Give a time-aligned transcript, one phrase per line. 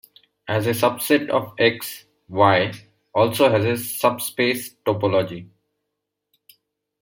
[0.47, 2.71] As a subset of "X", "Y"
[3.13, 5.47] also has a subspace topology.